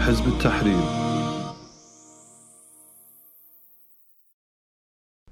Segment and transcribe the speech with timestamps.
[0.00, 0.82] حزب التحرير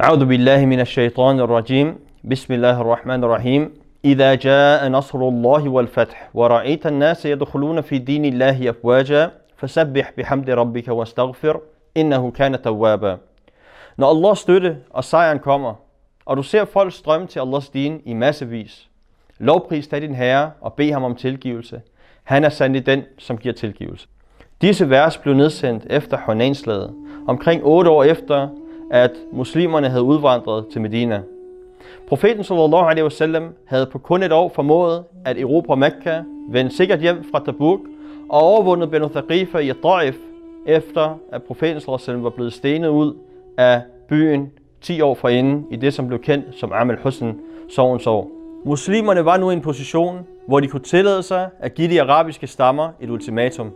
[0.00, 3.70] أعوذ بالله من الشيطان الرجيم بسم الله الرحمن الرحيم
[4.04, 10.88] إذا جاء نصر الله والفتح ورأيت الناس يدخلون في دين الله أفواجا فسبح بحمد ربك
[10.88, 11.60] واستغفر
[11.96, 13.18] إنه كان توابا
[13.96, 15.74] Når Allahs støtte og sejren kommer,
[16.24, 18.88] og du ser folk strømme til Allahs din i massevis,
[19.38, 21.80] lovpris dig din herre og bed ham om tilgivelse.
[22.24, 24.08] Han er sandelig den, som giver tilgivelse.
[24.62, 26.94] Disse vers blev nedsendt efter Hunanslaget,
[27.26, 28.48] omkring 8 år efter,
[28.90, 31.22] at muslimerne havde udvandret til Medina.
[32.08, 37.00] Profeten sallallahu alaihi wasallam havde på kun et år formået at erobre Mekka, vende sikkert
[37.00, 37.80] hjem fra Tabuk
[38.28, 40.16] og overvundet Benu Thaqifa i Taif,
[40.66, 43.14] efter at profeten sallallahu alaihi wasallam var blevet stenet ud
[43.58, 44.50] af byen
[44.80, 47.30] 10 år forinden i det, som blev kendt som Amal Husn,
[47.70, 48.30] sovens år.
[48.64, 52.46] Muslimerne var nu i en position, hvor de kunne tillade sig at give de arabiske
[52.46, 53.70] stammer et ultimatum.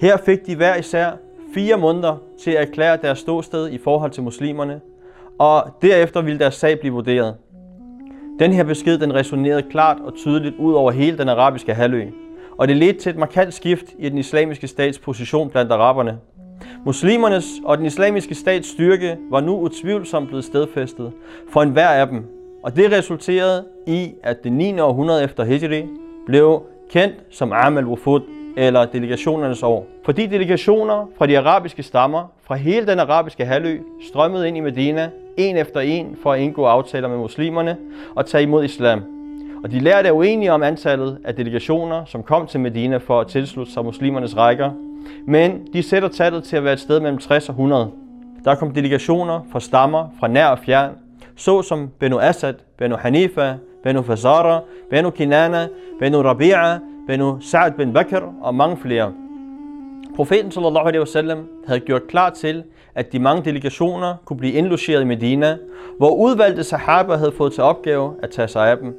[0.00, 1.10] Her fik de hver især
[1.54, 4.80] fire måneder til at erklære deres ståsted i forhold til muslimerne,
[5.38, 7.36] og derefter ville deres sag blive vurderet.
[8.38, 12.06] Den her besked den resonerede klart og tydeligt ud over hele den arabiske halvø,
[12.58, 16.18] og det ledte til et markant skift i den islamiske stats position blandt araberne.
[16.86, 21.12] Muslimernes og den islamiske stats styrke var nu utvivlsomt blevet stedfæstet
[21.52, 22.24] for enhver af dem,
[22.62, 24.80] og det resulterede i, at det 9.
[24.80, 25.84] århundrede efter Hijri
[26.26, 28.20] blev kendt som Amal Wufud,
[28.60, 29.86] eller delegationernes år.
[30.04, 35.10] Fordi delegationer fra de arabiske stammer fra hele den arabiske halvø strømmede ind i Medina,
[35.36, 37.76] en efter en, for at indgå aftaler med muslimerne
[38.14, 39.02] og tage imod islam.
[39.64, 43.26] Og de lærte er uenige om antallet af delegationer, som kom til Medina for at
[43.26, 44.70] tilslutte sig muslimernes rækker,
[45.26, 47.90] men de sætter tallet til at være et sted mellem 60 og 100.
[48.44, 50.90] Der kom delegationer fra stammer fra nær og fjern,
[51.40, 54.60] såsom Benu Asad, Benu Hanifa, Benu Fazara,
[54.90, 59.12] Benu Kinana, Benu Rabi'a, Benu Sa'd bin Bakr og mange flere.
[60.16, 65.02] Profeten sallallahu alaihi wasallam havde gjort klar til, at de mange delegationer kunne blive indlogeret
[65.02, 65.56] i Medina,
[65.98, 68.96] hvor udvalgte sahaba havde fået til opgave at tage sig af dem.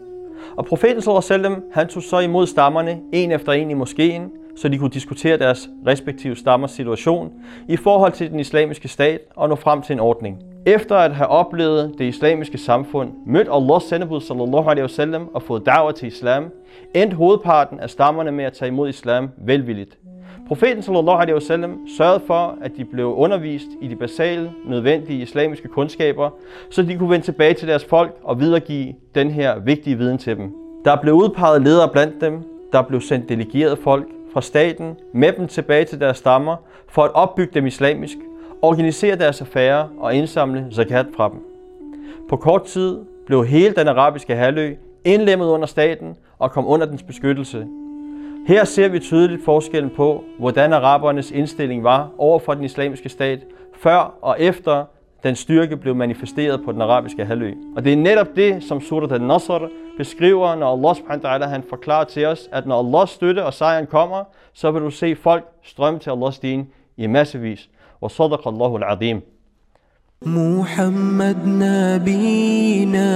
[0.56, 4.32] Og profeten sallallahu alaihi wasallam, han tog så imod stammerne en efter en i moskeen,
[4.56, 7.32] så de kunne diskutere deres respektive stammers situation
[7.68, 10.51] i forhold til den islamiske stat og nå frem til en ordning.
[10.66, 15.70] Efter at have oplevet det islamiske samfund, mødt Allahs sendebud sallallahu alaihi wasallam og fået
[15.70, 16.46] da'wah til islam,
[16.96, 19.98] endte hovedparten af stammerne med at tage imod islam velvilligt.
[20.48, 25.68] Profeten sallallahu alaihi wasallam sørgede for, at de blev undervist i de basale, nødvendige islamiske
[25.68, 26.30] kundskaber,
[26.70, 30.38] så de kunne vende tilbage til deres folk og videregive den her vigtige viden til
[30.38, 30.54] dem.
[30.86, 35.48] Der blev udpeget ledere blandt dem, der blev sendt delegerede folk fra staten med dem
[35.48, 36.56] tilbage til deres stammer
[36.88, 38.18] for at opbygge dem islamisk,
[38.62, 41.40] organisere deres affærer og indsamle zakat fra dem.
[42.30, 47.04] På kort tid blev hele den arabiske halvø indlemmet under staten og kom under dens
[47.04, 47.68] beskyttelse.
[48.48, 53.40] Her ser vi tydeligt forskellen på, hvordan arabernes indstilling var over for den islamiske stat,
[53.76, 54.86] før og efter
[55.24, 57.54] den styrke blev manifesteret på den arabiske halvø.
[57.76, 59.68] Og det er netop det, som Surat al-Nasr
[59.98, 63.54] beskriver, når Allah subhanahu wa ta'ala han forklarer til os, at når Allahs støtte og
[63.54, 64.24] sejren kommer,
[64.54, 66.68] så vil du se folk strømme til Allahs din
[66.98, 67.70] i massevis.
[68.02, 69.22] وصدق الله العظيم.
[70.26, 73.10] محمد نبينا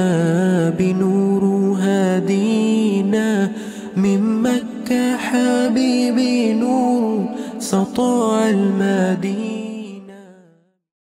[0.70, 1.44] بنور
[1.82, 3.52] هدينا
[3.98, 7.26] من مكة حبيبي نور
[7.60, 9.65] سطع المدينة.